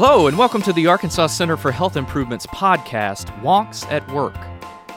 [0.00, 4.36] Hello, and welcome to the Arkansas Center for Health Improvement's podcast, Wonks at Work.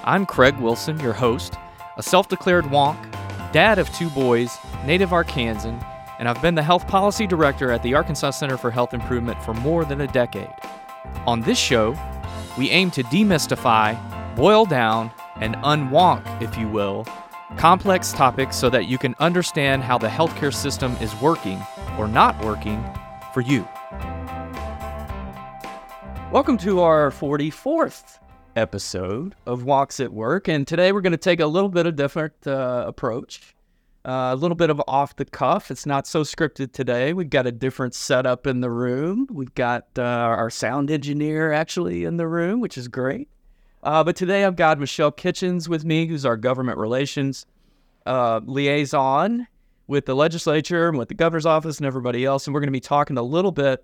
[0.03, 1.55] I'm Craig Wilson, your host,
[1.97, 3.11] a self declared wonk,
[3.51, 5.83] dad of two boys, native Arkansan,
[6.19, 9.55] and I've been the health policy director at the Arkansas Center for Health Improvement for
[9.55, 10.53] more than a decade.
[11.25, 11.97] On this show,
[12.55, 13.97] we aim to demystify,
[14.35, 17.07] boil down, and unwonk, if you will,
[17.57, 21.59] complex topics so that you can understand how the healthcare system is working
[21.97, 22.85] or not working
[23.33, 23.67] for you.
[26.31, 28.19] Welcome to our 44th
[28.55, 30.47] episode of Wonks at Work.
[30.47, 33.53] And today we're going to take a little bit of different uh, approach,
[34.05, 35.69] uh, a little bit of off the cuff.
[35.69, 37.11] It's not so scripted today.
[37.11, 39.27] We've got a different setup in the room.
[39.29, 43.27] We've got uh, our sound engineer actually in the room, which is great.
[43.83, 47.45] Uh, but today I've got Michelle Kitchens with me, who's our government relations
[48.05, 49.47] uh, liaison
[49.85, 52.47] with the legislature and with the governor's office and everybody else.
[52.47, 53.83] And we're going to be talking a little bit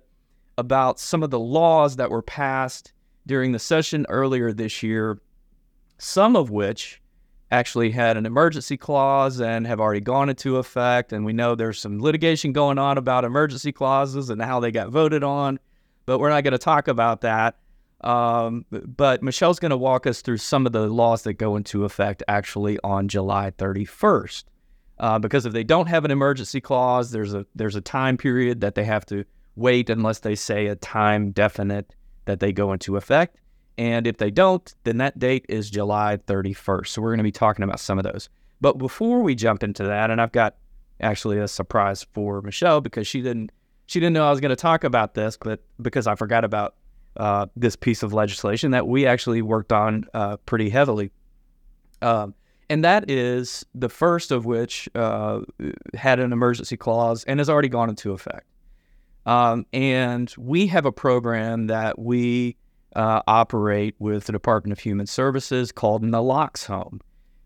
[0.58, 2.92] about some of the laws that were passed
[3.26, 5.20] during the session earlier this year,
[5.98, 7.00] some of which
[7.50, 11.12] actually had an emergency clause and have already gone into effect.
[11.12, 14.90] And we know there's some litigation going on about emergency clauses and how they got
[14.90, 15.58] voted on,
[16.04, 17.56] but we're not going to talk about that.
[18.02, 21.84] Um, but Michelle's going to walk us through some of the laws that go into
[21.84, 24.44] effect actually on July 31st.
[24.98, 28.60] Uh, because if they don't have an emergency clause, there's a there's a time period
[28.60, 29.24] that they have to
[29.58, 33.36] wait unless they say a time definite that they go into effect.
[33.76, 36.88] And if they don't, then that date is July 31st.
[36.88, 38.28] So we're going to be talking about some of those.
[38.60, 40.56] But before we jump into that, and I've got
[41.00, 43.52] actually a surprise for Michelle because she didn't
[43.86, 46.74] she didn't know I was going to talk about this, but because I forgot about
[47.16, 51.10] uh, this piece of legislation that we actually worked on uh, pretty heavily.
[52.02, 52.34] Um,
[52.68, 55.40] and that is the first of which uh,
[55.94, 58.46] had an emergency clause and has already gone into effect.
[59.28, 62.56] Um, and we have a program that we
[62.96, 67.00] uh, operate with the Department of Human Services called Naloxone,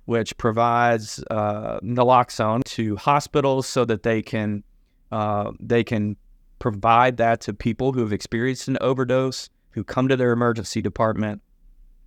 [0.04, 4.62] which provides uh, naloxone to hospitals so that they can
[5.10, 6.16] uh, they can
[6.60, 11.42] provide that to people who have experienced an overdose, who come to their emergency department,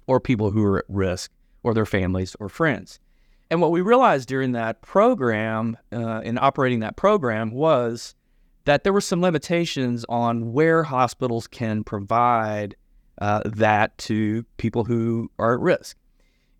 [0.07, 1.31] or people who are at risk,
[1.63, 2.97] or their families or friends.
[3.51, 8.15] And what we realized during that program, uh, in operating that program, was
[8.65, 12.75] that there were some limitations on where hospitals can provide
[13.21, 15.97] uh, that to people who are at risk.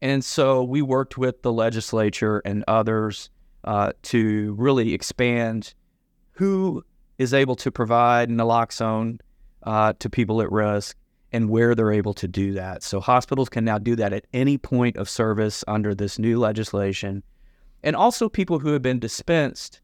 [0.02, 3.30] And so we worked with the legislature and others
[3.64, 5.74] uh, to really expand
[6.32, 6.84] who
[7.18, 9.20] is able to provide naloxone
[9.64, 10.96] uh, to people at risk
[11.32, 12.84] and where they're able to do that.
[12.84, 17.24] So hospitals can now do that at any point of service under this new legislation.
[17.84, 19.82] And also people who have been dispensed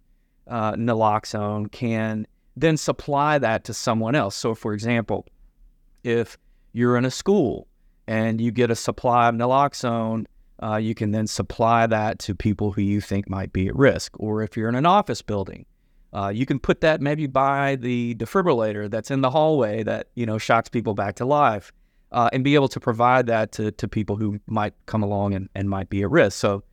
[0.52, 4.36] uh, naloxone can then supply that to someone else.
[4.36, 5.26] So, for example,
[6.04, 6.38] if
[6.74, 7.68] you're in a school
[8.08, 10.26] and you get a supply of naloxone,
[10.62, 14.12] uh, you can then supply that to people who you think might be at risk.
[14.20, 15.66] Or if you're in an office building,
[16.14, 20.26] uh, you can put that maybe by the defibrillator that's in the hallway that you
[20.26, 21.72] know shocks people back to life,
[22.12, 25.48] uh, and be able to provide that to, to people who might come along and,
[25.56, 26.38] and might be at risk.
[26.38, 26.64] So,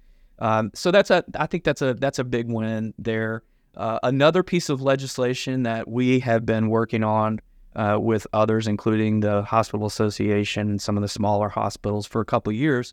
[0.40, 3.44] um, so that's a I think that's a that's a big win there.
[3.78, 7.38] Uh, another piece of legislation that we have been working on
[7.76, 12.24] uh, with others, including the Hospital Association and some of the smaller hospitals for a
[12.24, 12.92] couple of years,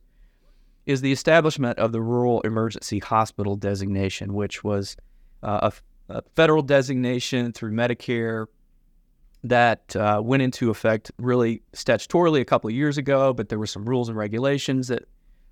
[0.86, 4.96] is the establishment of the Rural Emergency Hospital designation, which was
[5.42, 5.72] uh,
[6.10, 8.46] a, a, federal designation through Medicare
[9.44, 13.66] that uh, went into effect really statutorily a couple of years ago, but there were
[13.66, 15.06] some rules and regulations that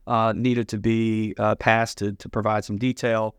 [0.05, 3.33] uh, needed to be passed to, to provide some detail.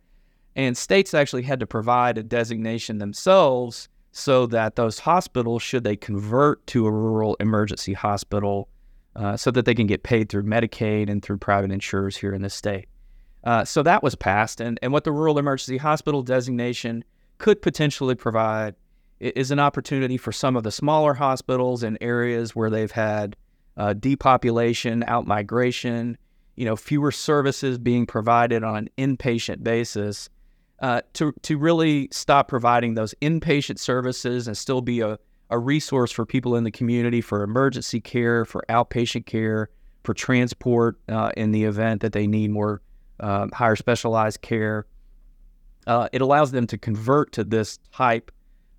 [0.56, 5.96] And states actually had to provide a designation themselves so that those hospitals, should they
[5.96, 8.68] convert to a rural emergency hospital,
[9.16, 12.42] uh, so that they can get paid through Medicaid and through private insurers here in
[12.42, 12.86] the state.
[13.42, 14.60] Uh, so that was passed.
[14.60, 17.04] And, and what the rural emergency hospital designation
[17.38, 18.74] could potentially provide
[19.20, 23.36] is an opportunity for some of the smaller hospitals in areas where they've had
[23.76, 26.16] uh, depopulation, outmigration,
[26.56, 30.28] you know, fewer services being provided on an inpatient basis
[30.80, 35.18] uh, to to really stop providing those inpatient services and still be a,
[35.50, 39.70] a resource for people in the community for emergency care, for outpatient care,
[40.02, 42.82] for transport uh, in the event that they need more
[43.20, 44.86] uh, higher specialized care.
[45.86, 48.30] Uh, it allows them to convert to this type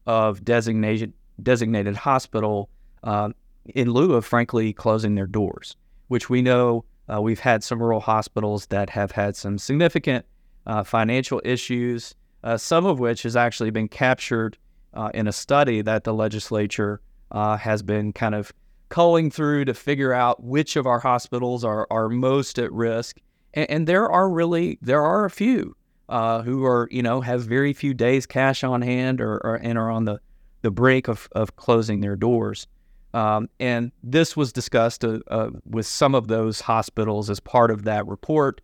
[0.05, 2.69] of designated designated hospital
[3.03, 3.33] um,
[3.73, 5.75] in lieu of, frankly, closing their doors,
[6.07, 10.25] which we know uh, we've had some rural hospitals that have had some significant
[10.65, 14.57] uh, financial issues, uh, some of which has actually been captured
[14.93, 17.01] uh, in a study that the legislature
[17.31, 18.53] uh, has been kind of
[18.89, 23.19] culling through to figure out which of our hospitals are, are most at risk.
[23.53, 25.75] And, and there are really, there are a few
[26.07, 29.77] uh, who are, you know, have very few days cash on hand or, or and
[29.77, 30.19] are on the,
[30.61, 32.67] the brink of, of closing their doors.
[33.13, 38.05] Um, and this was discussed uh, with some of those hospitals as part of that
[38.07, 38.61] report.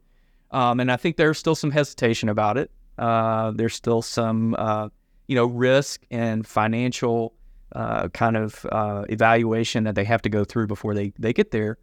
[0.51, 2.71] Um, and I think there's still some hesitation about it.
[2.97, 4.89] Uh, there's still some, uh,
[5.27, 7.33] you know, risk and financial
[7.73, 11.51] uh, kind of uh, evaluation that they have to go through before they, they get
[11.51, 11.77] there.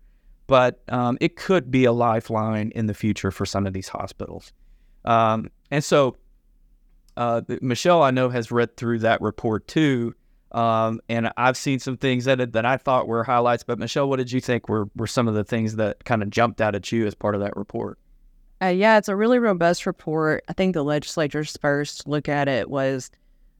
[0.46, 4.52] But um, it could be a lifeline in the future for some of these hospitals.
[5.04, 6.16] Um, and so
[7.18, 10.14] uh, Michelle, I know, has read through that report too.
[10.52, 13.64] Um, and I've seen some things that that I thought were highlights.
[13.64, 16.30] But Michelle, what did you think were were some of the things that kind of
[16.30, 17.98] jumped out at you as part of that report?
[18.60, 20.44] Uh, yeah, it's a really robust report.
[20.48, 23.10] I think the legislature's first look at it was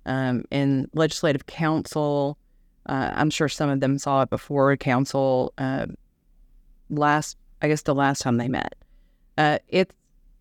[0.07, 2.37] um, in legislative council.
[2.87, 5.87] Uh, I'm sure some of them saw it before council uh,
[6.91, 8.75] last, I guess, the last time they met.
[9.37, 9.95] Uh, it's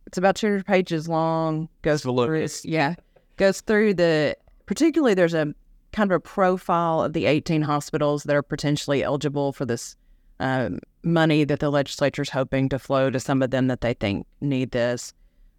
[0.07, 1.67] it's about 200 pages long.
[1.81, 2.95] Goes through, yeah,
[3.35, 5.13] goes through the particularly.
[5.13, 5.53] There's a
[5.91, 9.95] kind of a profile of the 18 hospitals that are potentially eligible for this
[10.39, 13.93] um, money that the legislature is hoping to flow to some of them that they
[13.93, 15.13] think need this.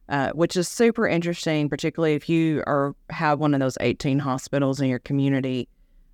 [0.09, 4.81] Uh, which is super interesting, particularly if you are have one of those 18 hospitals
[4.81, 5.69] in your community.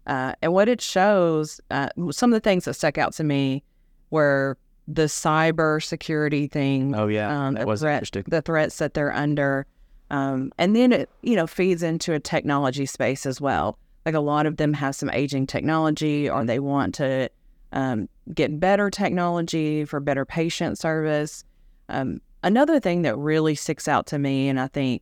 [0.08, 3.62] Uh, and what it shows, uh, some of the things that stuck out to me
[4.11, 4.58] were
[4.88, 6.93] the cyber security thing.
[6.94, 8.25] Oh yeah, um, that was threat, interesting.
[8.26, 9.64] The threats that they're under,
[10.11, 13.78] um, and then it you know feeds into a technology space as well.
[14.05, 17.31] Like a lot of them have some aging technology, or they want to
[17.75, 21.44] um, get better technology for better patient service.
[21.88, 25.00] Um, Another thing that really sticks out to me, and I think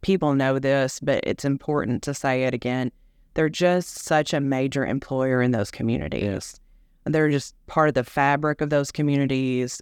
[0.00, 2.90] people know this, but it's important to say it again
[3.34, 6.22] they're just such a major employer in those communities.
[6.22, 6.60] Yes.
[7.04, 9.80] They're just part of the fabric of those communities.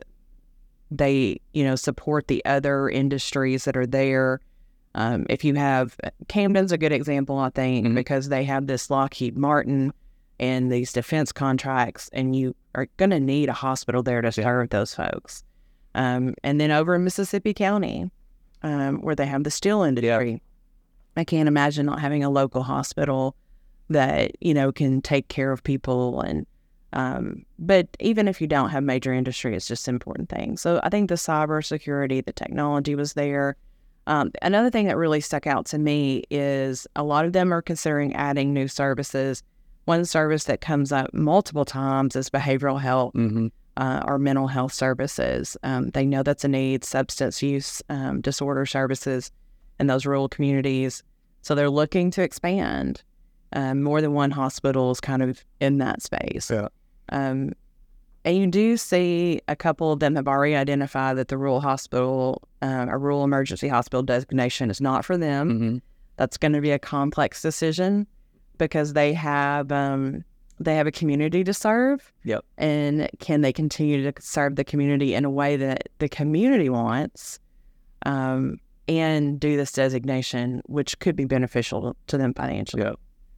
[0.90, 4.40] They, you know, support the other industries that are there.
[4.94, 5.96] Um, if you have
[6.28, 7.94] Camden's a good example, I think, mm-hmm.
[7.94, 9.92] because they have this Lockheed Martin
[10.40, 14.70] and these defense contracts, and you are going to need a hospital there to serve
[14.70, 15.43] those folks.
[15.94, 18.11] Um, and then over in Mississippi County,
[18.62, 20.38] um, where they have the steel industry, yeah.
[21.17, 23.35] I can't imagine not having a local hospital
[23.90, 26.46] that you know can take care of people and
[26.93, 30.62] um, but even if you don't have major industry, it's just important things.
[30.62, 33.56] So I think the cybersecurity, the technology was there.
[34.06, 37.61] Um, another thing that really stuck out to me is a lot of them are
[37.61, 39.43] considering adding new services.
[39.88, 43.14] One service that comes up multiple times is behavioral health.
[43.14, 43.49] Mm-hmm
[43.79, 45.56] uh, or mental health services.
[45.62, 49.31] Um, they know that's a need, substance use um, disorder services
[49.79, 51.02] in those rural communities.
[51.43, 53.02] So they're looking to expand.
[53.52, 56.50] Um, more than one hospital is kind of in that space.
[56.50, 56.69] Yeah.
[57.11, 57.52] Um,
[58.25, 62.43] and you do see a couple of them have already identified that the rural hospital,
[62.61, 65.50] uh, a rural emergency hospital designation is not for them.
[65.50, 65.76] Mm-hmm.
[66.17, 68.08] That's going to be a complex decision
[68.58, 70.25] because they have um,
[70.60, 72.12] they have a community to serve.
[72.25, 72.44] Yep.
[72.56, 77.38] And can they continue to serve the community in a way that the community wants
[78.05, 78.58] um,
[78.88, 82.82] and do this designation, which could be beneficial to them financially?
[82.82, 82.96] Yep.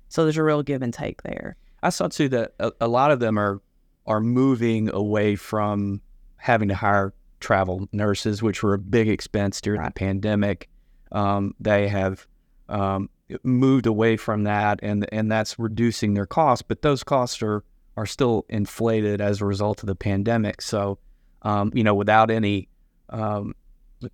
[0.08, 1.56] So there's a real give and take there.
[1.83, 3.61] I saw too that a, a lot of them are
[4.06, 6.00] are moving away from
[6.37, 9.94] having to hire travel nurses, which were a big expense during right.
[9.94, 10.68] the pandemic.
[11.12, 12.26] Um, they have
[12.68, 13.09] um,
[13.42, 16.62] moved away from that, and and that's reducing their costs.
[16.62, 17.64] But those costs are
[17.96, 20.62] are still inflated as a result of the pandemic.
[20.62, 20.99] So,
[21.42, 22.68] um, you know, without any
[23.10, 23.54] um,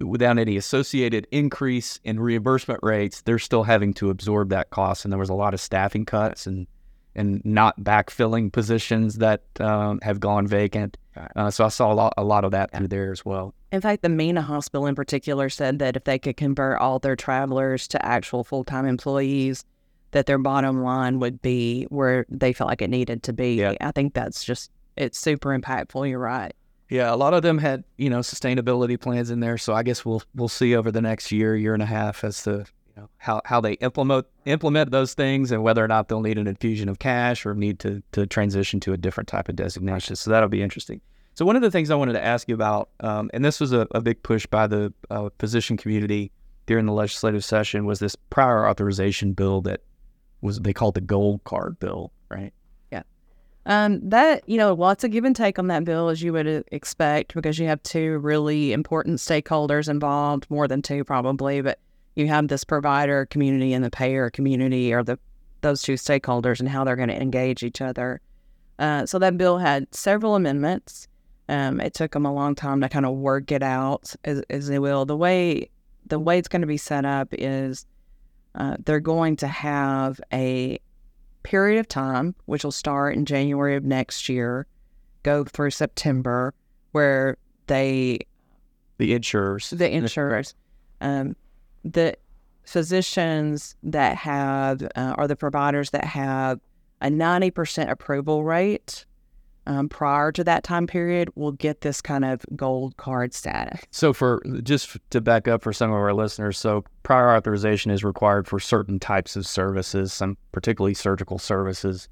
[0.01, 5.05] without any associated increase in reimbursement rates, they're still having to absorb that cost.
[5.05, 6.67] And there was a lot of staffing cuts and
[7.15, 10.99] and not backfilling positions that um, have gone vacant.
[11.35, 13.55] Uh, so I saw a lot, a lot of that through there as well.
[13.73, 17.17] In fact, the Mena Hospital in particular said that if they could convert all their
[17.17, 19.65] travelers to actual full time employees,
[20.13, 23.57] that their bottom line would be where they felt like it needed to be.
[23.57, 23.75] Yeah.
[23.81, 26.09] I think that's just it's super impactful.
[26.09, 26.55] You're right.
[26.89, 29.59] Yeah, a lot of them had you know sustainability plans in there.
[29.59, 32.43] So I guess we'll we'll see over the next year, year and a half as
[32.45, 36.23] to you know how, how they implement implement those things and whether or not they'll
[36.23, 39.57] need an infusion of cash or need to to transition to a different type of
[39.57, 40.15] designation.
[40.15, 41.01] So that'll be interesting.
[41.37, 43.71] So one of the things I wanted to ask you about, um, and this was
[43.71, 46.33] a, a, big push by the uh, physician community
[46.65, 49.83] during the legislative session, was this prior authorization bill that
[50.41, 52.55] was they called the gold card bill, right?
[52.91, 53.03] Yeah.
[53.67, 56.65] Um, that you know, lots of give and take on that bill as you would
[56.73, 61.79] expect because you have two really important stakeholders involved, more than two probably, but
[62.15, 65.19] you have this provider community and the payer community or the
[65.61, 68.23] those two stakeholders and how they're going to engage each other.
[68.79, 71.09] Uh, so that bill had several amendments.
[71.49, 74.67] Um, it took them a long time to kind of work it out, as, as
[74.67, 75.05] they will.
[75.05, 75.71] The way
[76.07, 77.87] the way it's going to be set up is
[78.55, 80.79] uh, they're going to have a
[81.43, 84.67] period of time, which will start in January of next year,
[85.23, 86.55] go through September,
[86.93, 87.37] where
[87.67, 88.19] they
[88.99, 90.55] the insurers, the insurers,
[91.01, 91.37] um,
[91.85, 92.17] the
[92.65, 96.59] physicians that have uh, or the providers that have
[97.01, 99.05] a ninety percent approval rate
[99.67, 103.81] um, prior to that time period will get this kind of gold card status.
[103.91, 108.05] So, for just to back up for some of our listeners, so prior authorization is
[108.05, 112.09] required for certain types of services, some particularly surgical services,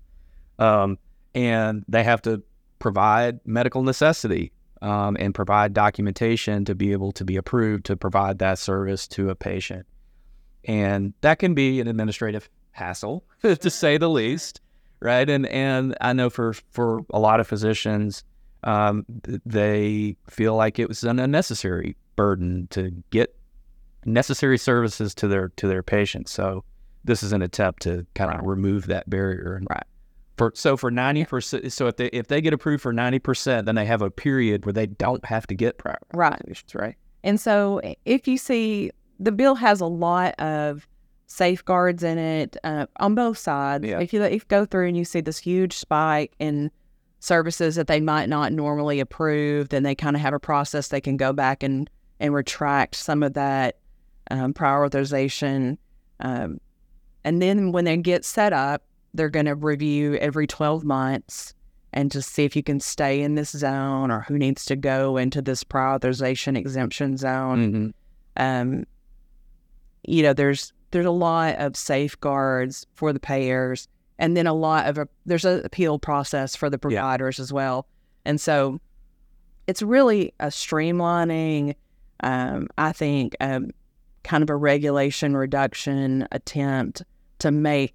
[0.58, 0.98] um,
[1.34, 2.42] and they have to
[2.78, 8.38] provide medical necessity um, and provide documentation to be able to be approved to provide
[8.40, 9.86] that service to a patient,
[10.64, 14.60] and that can be an administrative hassle, to say the least
[15.04, 15.28] right?
[15.28, 18.24] And and I know for for a lot of physicians,
[18.64, 19.04] um,
[19.44, 23.36] they feel like it was an unnecessary burden to get
[24.06, 26.32] necessary services to their to their patients.
[26.32, 26.64] So
[27.04, 29.54] this is an attempt to kind of remove that barrier.
[29.56, 29.84] And right.
[30.36, 33.66] For so for ninety percent, so if they if they get approved for ninety percent,
[33.66, 36.40] then they have a period where they don't have to get prior right.
[36.74, 36.96] Right.
[37.22, 40.88] And so if you see the bill has a lot of
[41.34, 43.84] safeguards in it uh, on both sides.
[43.84, 43.98] Yeah.
[43.98, 46.70] If you if you go through and you see this huge spike in
[47.18, 51.00] services that they might not normally approve, then they kind of have a process they
[51.00, 53.78] can go back and and retract some of that
[54.30, 55.76] um, prior authorization.
[56.20, 56.60] Um,
[57.24, 61.54] and then when they get set up, they're going to review every 12 months
[61.92, 65.16] and just see if you can stay in this zone or who needs to go
[65.16, 67.72] into this prior authorization exemption zone.
[67.72, 67.90] Mm-hmm.
[68.36, 68.84] Um,
[70.06, 74.86] you know, there's there's a lot of safeguards for the payers, and then a lot
[74.86, 77.42] of a, there's an appeal process for the providers yeah.
[77.42, 77.86] as well.
[78.24, 78.80] And so,
[79.66, 81.74] it's really a streamlining.
[82.20, 83.70] Um, I think um,
[84.22, 87.02] kind of a regulation reduction attempt
[87.40, 87.94] to make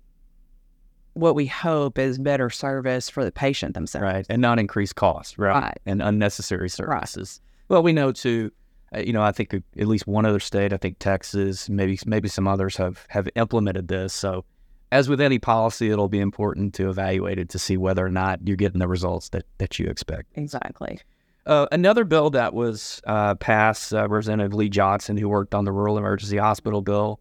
[1.13, 4.03] what we hope is better service for the patient themselves.
[4.03, 4.25] Right.
[4.29, 5.63] And not increase costs, right?
[5.63, 5.79] right.
[5.85, 7.39] And unnecessary services.
[7.41, 7.75] Right.
[7.75, 8.51] Well, we know too,
[8.97, 12.47] you know, I think at least one other state, I think Texas, maybe maybe some
[12.47, 14.13] others have have implemented this.
[14.13, 14.45] So,
[14.91, 18.39] as with any policy, it'll be important to evaluate it to see whether or not
[18.47, 20.29] you're getting the results that that you expect.
[20.35, 20.99] Exactly.
[21.45, 25.71] Uh, another bill that was uh, passed, uh, Representative Lee Johnson, who worked on the
[25.71, 27.19] Rural Emergency Hospital bill,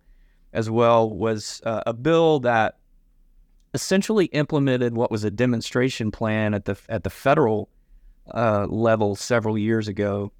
[0.52, 2.78] as well, was uh, a bill that
[3.74, 7.68] essentially implemented what was a demonstration plan at the at the federal
[8.34, 10.32] uh, level several years ago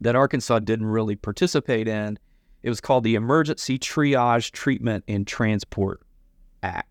[0.00, 2.18] that Arkansas didn't really participate in.
[2.62, 6.02] It was called the Emergency Triage Treatment and Transport
[6.62, 6.88] Act.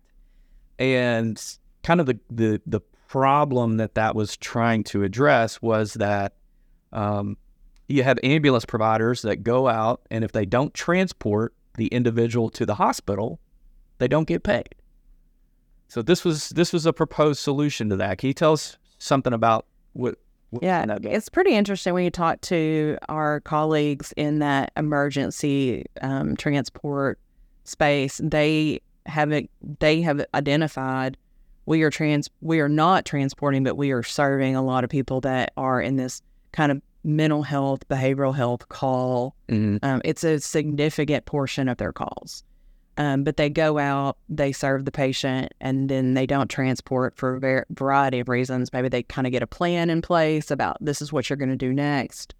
[0.78, 1.42] And
[1.82, 6.34] kind of the, the, the problem that that was trying to address was that
[6.92, 7.36] um,
[7.88, 12.66] you have ambulance providers that go out, and if they don't transport the individual to
[12.66, 13.40] the hospital,
[13.98, 14.74] they don't get paid.
[15.88, 18.18] So this was this was a proposed solution to that.
[18.18, 20.18] Can you tell us something about what
[20.62, 27.18] yeah, it's pretty interesting when you talk to our colleagues in that emergency um, transport
[27.64, 28.20] space.
[28.22, 31.16] They have it, they have identified
[31.68, 35.20] we are trans we are not transporting, but we are serving a lot of people
[35.20, 39.36] that are in this kind of mental health, behavioral health call.
[39.48, 39.76] Mm-hmm.
[39.82, 42.42] Um, it's a significant portion of their calls.
[42.98, 47.36] Um, but they go out, they serve the patient, and then they don't transport for
[47.36, 48.72] a ver- variety of reasons.
[48.72, 51.48] Maybe they kind of get a plan in place about this is what you're going
[51.48, 52.34] to do next.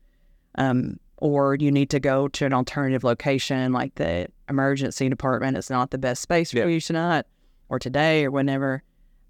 [0.57, 5.71] Um, or you need to go to an alternative location, like the emergency department is
[5.71, 7.25] not the best space for you tonight
[7.69, 8.83] or today or whenever.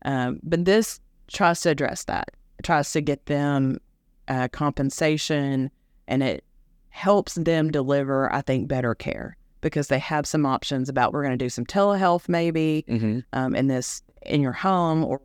[0.06, 2.30] Um, but this tries to address that.
[2.58, 3.80] It tries to get them
[4.28, 5.70] uh, compensation
[6.06, 6.42] and it
[6.88, 11.36] helps them deliver, I think, better care because they have some options about we're going
[11.36, 13.20] to do some telehealth maybe mm-hmm.
[13.32, 15.20] um, in this in your home or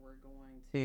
[0.73, 0.81] we're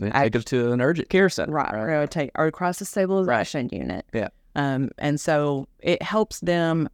[0.00, 2.00] going to take them to an urgent care center right, right.
[2.00, 3.72] to take or crisis stabilization right.
[3.72, 6.88] unit yeah um, and so it helps them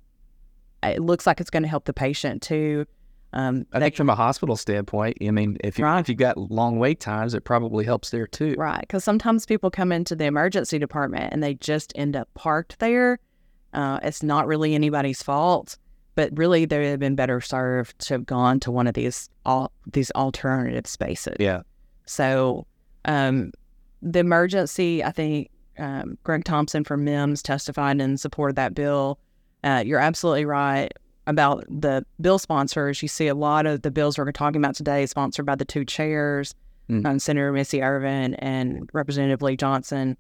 [0.83, 2.87] it looks like it's going to help the patient too
[3.33, 6.00] um, I think from a hospital standpoint, I mean, if you right.
[6.00, 8.57] if you've got long wait times, it probably helps there too.
[8.59, 12.80] Right, because sometimes people come into the emergency department and they just end up parked
[12.80, 13.21] there.
[13.73, 15.78] Uh, it's not really anybody's fault
[16.21, 19.31] but really they would have been better served to have gone to one of these
[19.47, 21.37] all these alternative spaces.
[21.41, 21.62] Yeah.
[22.05, 22.67] So
[23.07, 23.53] um,
[24.03, 25.49] the emergency, I think
[25.79, 29.19] um, Greg Thompson from MEMS testified in support of that bill.
[29.65, 30.93] Uh, you're absolutely right.
[31.27, 35.07] about the bill sponsors, you see a lot of the bills we're talking about today
[35.07, 36.55] sponsored by the two chairs,
[36.91, 37.07] Mm.
[37.07, 40.17] um, Senator Missy Irvin and Representative Lee Johnson.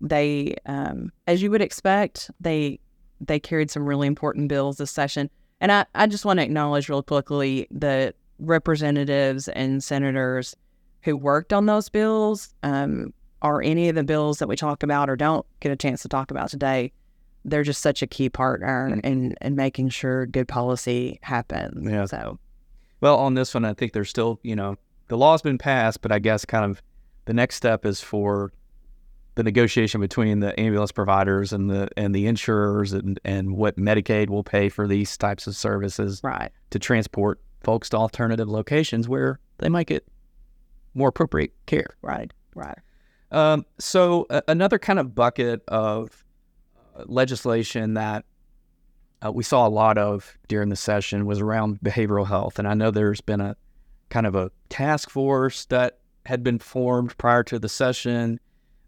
[0.00, 2.78] They, um, as you would expect, they
[3.26, 5.30] they carried some really important bills this session.
[5.60, 10.56] And I, I just want to acknowledge real quickly the representatives and senators
[11.02, 13.12] who worked on those bills, um,
[13.42, 16.08] or any of the bills that we talk about or don't get a chance to
[16.08, 16.92] talk about today.
[17.44, 21.90] They're just such a key partner in, in making sure good policy happens.
[21.90, 22.04] Yeah.
[22.04, 22.38] So,
[23.00, 24.76] Well, on this one, I think there's still, you know,
[25.08, 26.80] the law's been passed, but I guess kind of
[27.24, 28.52] the next step is for
[29.34, 34.28] the negotiation between the ambulance providers and the and the insurers and and what Medicaid
[34.28, 36.50] will pay for these types of services right.
[36.70, 40.06] to transport folks to alternative locations where they might get
[40.94, 41.96] more appropriate care.
[42.02, 42.32] Right.
[42.54, 42.78] Right.
[43.30, 46.24] Um, so a- another kind of bucket of
[46.94, 48.24] uh, legislation that
[49.24, 52.74] uh, we saw a lot of during the session was around behavioral health, and I
[52.74, 53.56] know there's been a
[54.10, 58.38] kind of a task force that had been formed prior to the session.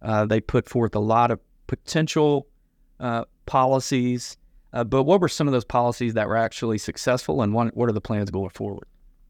[0.05, 2.47] Uh, they put forth a lot of potential
[3.01, 4.37] uh, policies,
[4.73, 7.89] uh, but what were some of those policies that were actually successful, and what, what
[7.89, 8.87] are the plans going forward?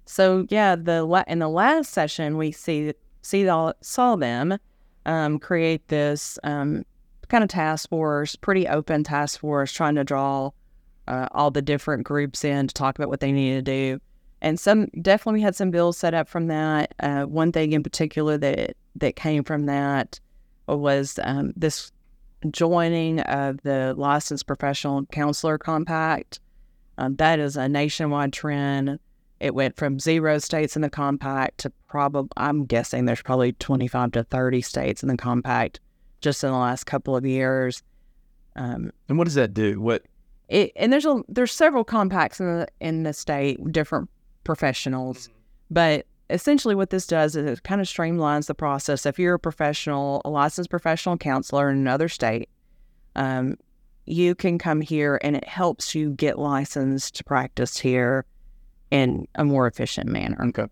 [0.06, 3.48] So yeah, the in the last session we see see
[3.80, 4.58] saw them
[5.06, 6.84] um, create this um,
[7.28, 10.50] kind of task force, pretty open task force, trying to draw
[11.08, 14.00] uh, all the different groups in to talk about what they needed to do.
[14.42, 16.94] And some definitely we had some bills set up from that.
[17.00, 20.20] Uh, one thing in particular that that came from that
[20.66, 21.92] was um, this
[22.50, 26.40] joining of the licensed professional counselor compact.
[26.98, 28.98] Um, that is a nationwide trend.
[29.40, 34.12] It went from zero states in the compact to probably, I'm guessing there's probably 25
[34.12, 35.80] to 30 states in the compact
[36.20, 37.82] just in the last couple of years.
[38.56, 39.80] Um, And what does that do?
[39.80, 40.04] What
[40.48, 44.08] it, and there's a there's several compacts in the in the state, different
[44.44, 45.28] professionals,
[45.70, 49.06] but essentially what this does is it kind of streamlines the process.
[49.06, 52.48] If you're a professional, a licensed professional counselor in another state,
[53.16, 53.56] um,
[54.06, 58.24] you can come here and it helps you get licensed to practice here
[58.90, 60.36] in a more efficient manner.
[60.48, 60.66] okay?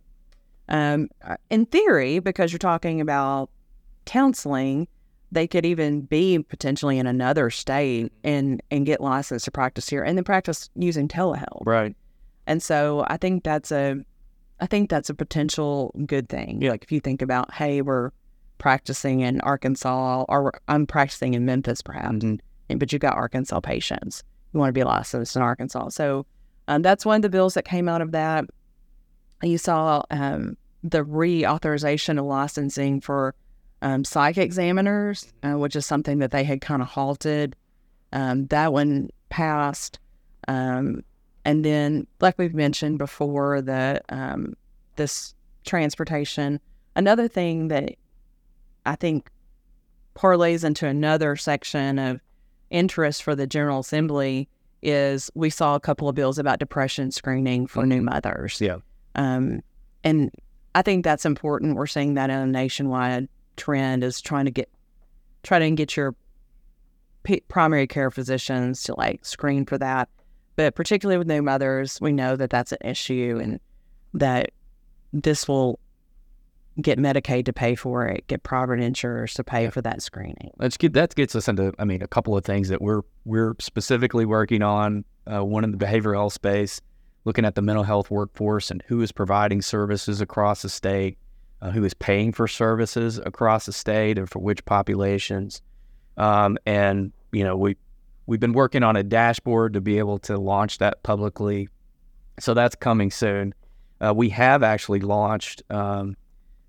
[0.69, 1.09] Um,
[1.51, 3.51] in theory, because you're talking about
[4.05, 4.88] counseling,
[5.31, 10.03] they could even be potentially in another state and and get licensed to practice here
[10.03, 11.62] and then practice using telehealth.
[11.65, 11.97] Right.
[12.47, 14.05] And so I think that's a
[14.62, 16.62] I think that's a potential good thing.
[16.62, 16.70] Yeah.
[16.70, 18.11] Like if you think about, hey, we're
[18.59, 22.38] practicing in Arkansas or I'm practicing in Memphis perhaps, Mhm.
[22.68, 24.22] and- but you've got Arkansas patients.
[24.53, 25.88] You want to be licensed in Arkansas.
[25.90, 26.27] So
[26.68, 28.44] um, that's one of the bills that came out of that.
[29.42, 33.35] You saw um, the reauthorization of licensing for
[33.83, 37.57] um, psych examiners, uh, which is something that they had kind of halted.
[38.12, 39.98] Um, that one passed.
[40.46, 41.03] Um,
[41.45, 44.55] and then, like we've mentioned before, the um,
[44.97, 46.61] this transportation.
[46.95, 47.95] Another thing that
[48.87, 49.31] I think
[50.15, 52.21] parlays into another section of
[52.71, 54.49] interest for the General Assembly
[54.83, 58.61] is we saw a couple of bills about depression screening for new mothers.
[58.61, 58.79] Yeah.
[59.15, 59.63] Um,
[60.03, 60.31] and
[60.75, 61.77] I think that's important.
[61.77, 64.69] We're seeing that in a nationwide trend is trying to get
[65.43, 66.15] try to get your
[67.23, 70.09] p- primary care physicians to like screen for that.
[70.57, 73.61] But particularly with new mothers, we know that that's an issue and
[74.15, 74.51] that
[75.12, 75.79] this will
[76.81, 80.51] get Medicaid to pay for it, get private insurers to pay for that screening.
[80.59, 83.55] Let's get that gets us into I mean a couple of things that we're we're
[83.59, 85.05] specifically working on.
[85.31, 86.81] Uh, one in the behavioral health space,
[87.25, 91.17] looking at the mental health workforce and who is providing services across the state,
[91.61, 95.62] uh, who is paying for services across the state, and for which populations.
[96.17, 97.77] Um, and you know we
[98.27, 101.69] we've been working on a dashboard to be able to launch that publicly,
[102.39, 103.55] so that's coming soon.
[104.01, 106.17] Uh, we have actually launched um,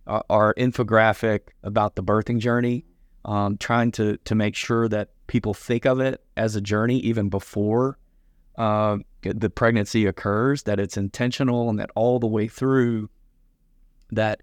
[0.08, 2.86] our, our infographic about the birthing journey
[3.26, 7.30] um, trying to to make sure that people think of it as a journey even
[7.30, 7.98] before
[8.58, 13.10] uh, the pregnancy occurs, that it's intentional, and that all the way through
[14.12, 14.42] that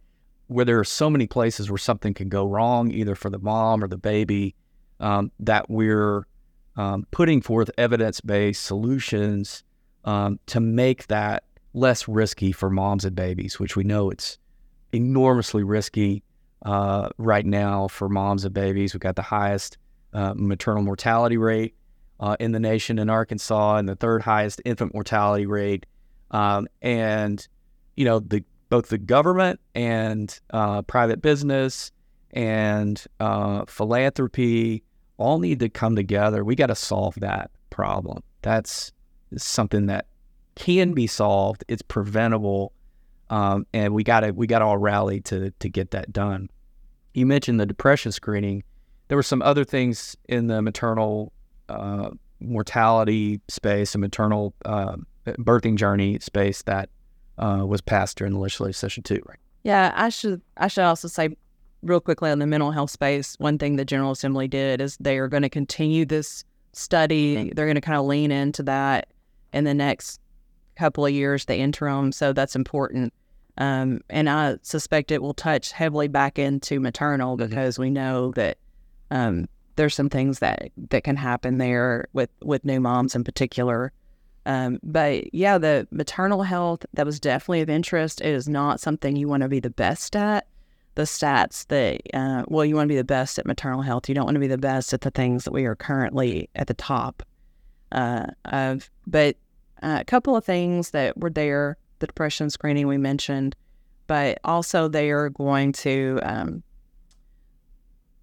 [0.48, 3.84] where there are so many places where something can go wrong, either for the mom
[3.84, 4.56] or the baby,
[4.98, 6.26] um, that we're
[6.76, 9.64] um, putting forth evidence based solutions
[10.04, 14.38] um, to make that less risky for moms and babies, which we know it's
[14.92, 16.22] enormously risky
[16.64, 18.94] uh, right now for moms and babies.
[18.94, 19.78] We've got the highest
[20.12, 21.74] uh, maternal mortality rate
[22.18, 25.86] uh, in the nation in Arkansas and the third highest infant mortality rate.
[26.30, 27.46] Um, and,
[27.96, 31.90] you know, the both the government and uh, private business
[32.30, 34.84] and uh, philanthropy
[35.20, 36.42] all need to come together.
[36.42, 38.22] We got to solve that problem.
[38.42, 38.90] That's
[39.36, 40.06] something that
[40.56, 41.62] can be solved.
[41.68, 42.72] It's preventable,
[43.28, 46.48] um, and we got to we got to all rally to to get that done.
[47.14, 48.64] You mentioned the depression screening.
[49.08, 51.32] There were some other things in the maternal
[51.68, 56.88] uh, mortality space and maternal uh, birthing journey space that
[57.38, 59.38] uh, was passed during the legislative session too, right?
[59.64, 61.36] Yeah, I should I should also say
[61.82, 65.18] real quickly on the mental health space, one thing the General Assembly did is they
[65.18, 67.52] are going to continue this study.
[67.54, 69.08] They're going to kind of lean into that
[69.52, 70.20] in the next
[70.76, 72.12] couple of years, the interim.
[72.12, 73.12] So that's important.
[73.58, 78.58] Um, and I suspect it will touch heavily back into maternal because we know that
[79.10, 83.92] um, there's some things that that can happen there with with new moms in particular.
[84.46, 88.20] Um, but yeah, the maternal health that was definitely of interest.
[88.20, 90.46] It is not something you want to be the best at.
[90.96, 94.08] The stats that uh, well, you want to be the best at maternal health.
[94.08, 96.66] You don't want to be the best at the things that we are currently at
[96.66, 97.22] the top
[97.92, 98.90] uh, of.
[99.06, 99.36] But
[99.82, 103.54] uh, a couple of things that were there: the depression screening we mentioned,
[104.08, 106.62] but also they are going to um,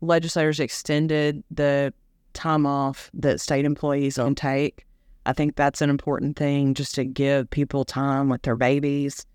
[0.02, 1.94] legislators extended the
[2.34, 4.86] time off that state employees can take.
[5.26, 9.26] I think that's an important thing just to give people time with their babies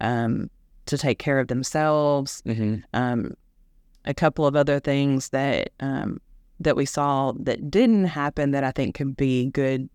[0.00, 0.50] um,
[0.86, 2.42] to take care of themselves.
[2.46, 2.76] Mm-hmm.
[2.94, 3.34] Um,
[4.04, 6.20] a couple of other things that um,
[6.60, 9.88] that we saw that didn't happen that I think could be good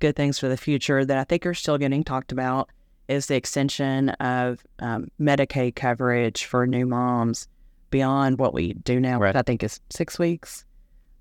[0.00, 2.68] good things for the future that I think are still getting talked about
[3.08, 7.46] is the extension of um, Medicaid coverage for new moms
[7.90, 9.28] beyond what we do now, Right.
[9.28, 10.64] which I think is six weeks.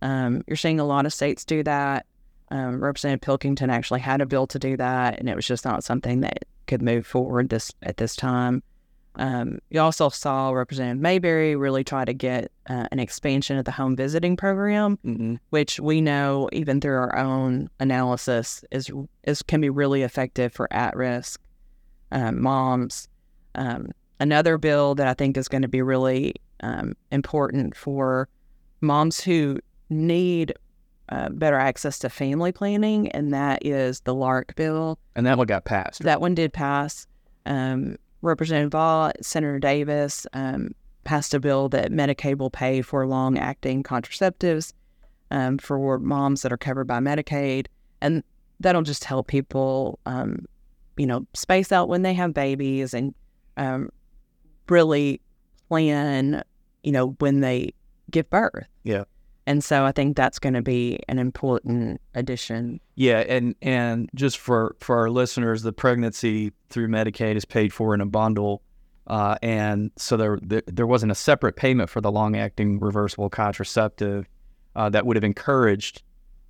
[0.01, 2.05] Um, you're seeing a lot of states do that.
[2.49, 5.83] Um, Representative Pilkington actually had a bill to do that, and it was just not
[5.83, 8.63] something that could move forward this at this time.
[9.15, 13.71] Um, you also saw Representative Mayberry really try to get uh, an expansion of the
[13.71, 15.35] home visiting program, Mm-hmm.
[15.51, 18.89] which we know even through our own analysis is
[19.23, 21.39] is can be really effective for at risk
[22.11, 23.07] um, moms.
[23.55, 28.29] Um, another bill that I think is going to be really um, important for
[28.81, 30.53] moms who need
[31.09, 34.97] uh, better access to family planning, and that is the LARC bill.
[35.15, 36.01] And that one got passed.
[36.03, 37.05] That one did pass.
[37.45, 43.37] Um, Representative Vaught, Senator Davis um, passed a bill that Medicaid will pay for long
[43.37, 44.73] acting contraceptives
[45.29, 47.67] um, for moms that are covered by Medicaid.
[48.01, 48.23] And
[48.59, 50.45] that'll just help people, um,
[50.97, 53.13] you know, space out when they have babies and
[53.57, 53.89] um,
[54.69, 55.19] really
[55.67, 56.43] plan,
[56.83, 57.73] you know, when they
[58.09, 58.67] give birth.
[58.83, 59.03] Yeah.
[59.45, 62.79] And so I think that's going to be an important addition.
[62.95, 67.93] Yeah, and and just for for our listeners, the pregnancy through Medicaid is paid for
[67.93, 68.61] in a bundle,
[69.07, 73.29] uh, and so there, there there wasn't a separate payment for the long acting reversible
[73.29, 74.29] contraceptive
[74.75, 76.03] uh, that would have encouraged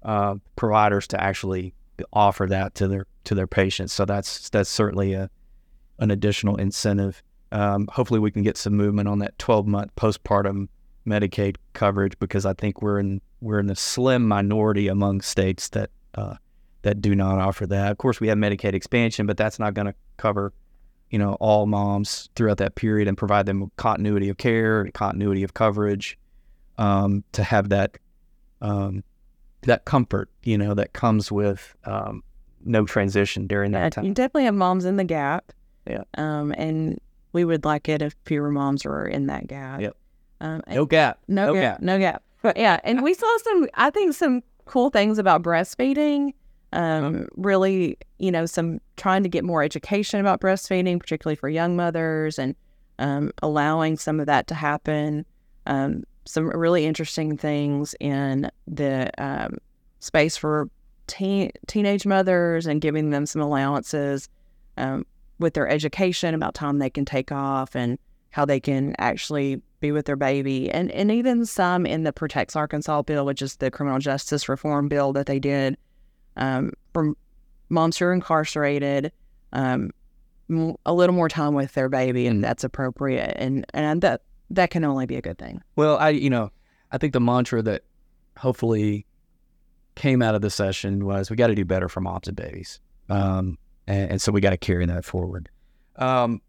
[0.03, 1.73] uh, providers to actually
[2.11, 3.93] offer that to their to their patients.
[3.93, 5.29] So that's that's certainly a
[5.99, 7.23] an additional incentive.
[7.51, 10.67] Um, hopefully, we can get some movement on that 12 month postpartum
[11.07, 15.89] Medicaid coverage because I think we're in we're in a slim minority among states that
[16.15, 16.35] uh,
[16.83, 17.91] that do not offer that.
[17.91, 20.53] Of course, we have Medicaid expansion, but that's not going to cover
[21.09, 25.43] you know all moms throughout that period and provide them continuity of care and continuity
[25.43, 26.17] of coverage
[26.77, 27.97] um, to have that
[28.61, 29.03] um,
[29.63, 32.23] that comfort you know that comes with um,
[32.65, 34.05] no transition during Yeah, that time.
[34.05, 35.51] you definitely have moms in the gap.
[35.85, 36.03] Yeah.
[36.17, 36.99] Um, and
[37.33, 39.81] we would like it if fewer moms were in that gap.
[39.81, 39.97] Yep.
[40.43, 41.19] Um, No gap.
[41.27, 41.81] no, no gap, gap.
[41.81, 42.23] No gap.
[42.41, 46.33] But yeah, and we saw some, I think, some cool things about breastfeeding.
[46.73, 51.75] Um, really, you know, some trying to get more education about breastfeeding, particularly for young
[51.75, 52.55] mothers, and
[52.99, 55.25] um, allowing some of that to happen.
[55.65, 59.57] Um, some really interesting things in the um,
[59.99, 60.69] space for
[61.07, 64.29] teen, teenage mothers and giving them some allowances
[64.77, 65.05] um,
[65.39, 67.97] with their education about time they can take off and
[68.31, 72.55] how they can actually be with their baby, and and even some in the Protects
[72.55, 75.77] Arkansas bill, which is the criminal justice reform bill that they did
[76.37, 77.13] um, for
[77.69, 79.11] moms who are incarcerated,
[79.51, 79.91] um,
[80.49, 84.71] m- a little more time with their baby, and that's appropriate, and and that that
[84.71, 85.61] can only be a good thing.
[85.75, 86.49] Well, I you know,
[86.91, 87.83] I think the mantra that
[88.37, 89.05] hopefully
[89.95, 92.79] came out of the session was we got to do better for moms and babies,
[93.09, 95.49] um, and, and so we got to carry that forward.
[95.97, 96.41] Um,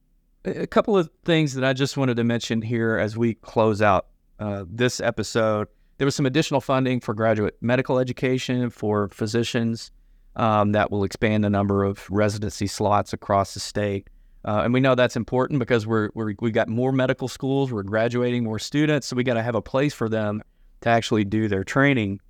[0.44, 4.06] a couple of things that I just wanted to mention here as we close out
[4.38, 5.68] uh, this episode.
[5.98, 9.90] There was some additional funding for graduate medical education for physicians
[10.36, 14.08] um, that will expand the number of residency slots across the state.
[14.44, 17.82] Uh, and we know that's important because we're, we're we got more medical schools, we're
[17.82, 20.42] graduating more students, so we got to have a place for them
[20.82, 22.20] to actually do their training.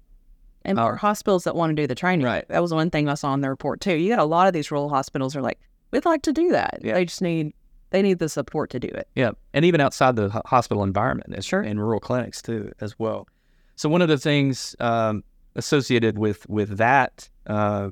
[0.65, 2.25] and more hospitals that want to do the training.
[2.25, 2.47] Right.
[2.49, 3.95] That was one thing I saw in the report too.
[3.95, 5.59] You got a lot of these rural hospitals are like,
[5.91, 6.79] we'd like to do that.
[6.83, 6.95] Yeah.
[6.95, 7.53] They just need
[7.95, 9.07] they need the support to do it.
[9.15, 11.63] Yeah, and even outside the hospital environment, it's Sure.
[11.63, 13.29] in rural clinics too, as well.
[13.77, 15.23] So one of the things um,
[15.55, 17.91] associated with with that uh,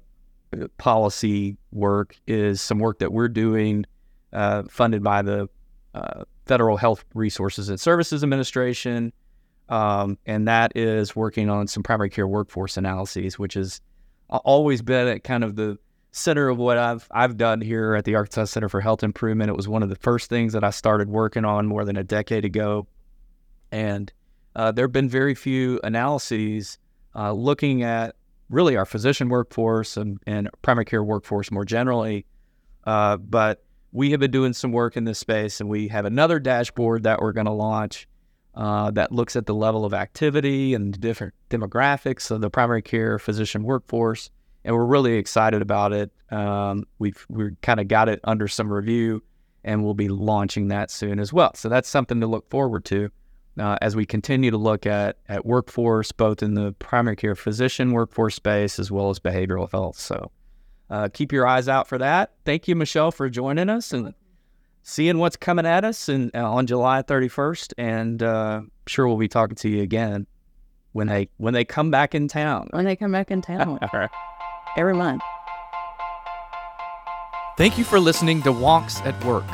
[0.77, 3.87] policy work is some work that we're doing,
[4.33, 5.49] uh, funded by the
[5.95, 9.13] uh, Federal Health Resources and Services Administration,
[9.69, 13.81] um, and that is working on some primary care workforce analyses, which has
[14.29, 15.79] always been at kind of the
[16.13, 19.51] center of what I've I've done here at the Arkansas Center for Health Improvement.
[19.51, 22.05] It was one of the first things that I started working on more than a
[22.05, 22.87] decade ago,
[23.73, 24.13] and
[24.55, 26.79] uh, there have been very few analyses
[27.15, 28.15] uh, looking at
[28.51, 32.27] really our physician workforce and, and primary care workforce more generally.
[32.85, 36.39] Uh, but we have been doing some work in this space, and we have another
[36.39, 38.07] dashboard that we're going to launch
[38.55, 43.19] uh, that looks at the level of activity and different demographics of the primary care
[43.19, 44.31] physician workforce.
[44.65, 46.11] And we're really excited about it.
[46.31, 49.23] Um, we've we've kind of got it under some review,
[49.65, 51.55] and we'll be launching that soon as well.
[51.55, 53.11] So that's something to look forward to
[53.59, 57.93] uh, as we continue to look at at workforce, both in the primary care physician
[57.93, 59.99] workforce space as well as behavioral health.
[59.99, 60.31] So
[60.91, 62.33] uh, keep your eyes out for that.
[62.45, 64.15] Thank you, Michelle, for joining us and
[64.83, 67.75] seeing what's coming at us and uh, on July 31st.
[67.79, 70.27] And uh, sure, we'll be talking to you again
[70.93, 72.69] when they when they come back in town.
[72.73, 74.11] When they come back in town All right.
[74.77, 75.23] Every month.
[77.57, 79.45] Thank you for listening to Wonks at Work.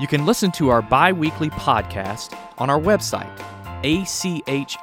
[0.00, 3.30] You can listen to our bi weekly podcast on our website,
[3.84, 4.82] achi.net.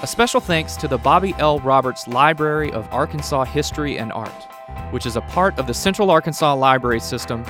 [0.00, 1.58] A special thanks to the Bobby L.
[1.58, 4.46] Roberts Library of Arkansas History and Art,
[4.92, 7.44] which is a part of the Central Arkansas Library System,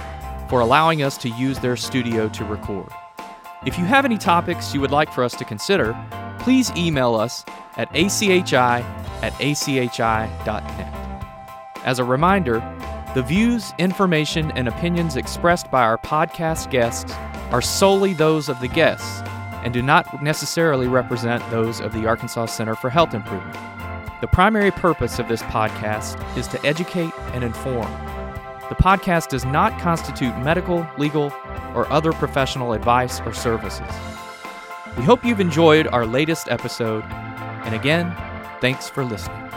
[0.49, 2.91] for allowing us to use their studio to record.
[3.67, 5.93] If you have any topics you would like for us to consider,
[6.49, 7.45] please email us
[7.77, 10.95] at achi at achi.net.
[11.85, 12.61] As a reminder,
[13.15, 17.13] the views, information, and opinions expressed by our podcast guests
[17.51, 19.21] are solely those of the guests
[19.63, 23.59] and do not necessarily represent those of the Arkansas Center for Health Improvement.
[24.23, 27.93] The primary purpose of this podcast is to educate and inform.
[28.71, 31.31] The podcast does not constitute medical, legal,
[31.75, 34.18] or other professional advice or services.
[34.99, 38.15] We hope you've enjoyed our latest episode, and again,
[38.61, 39.48] thanks for listening.